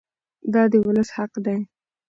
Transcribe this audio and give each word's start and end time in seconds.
دا 0.53 0.63
د 0.71 0.73
ولس 0.87 1.09
حق 1.15 1.33
دی. 1.45 1.57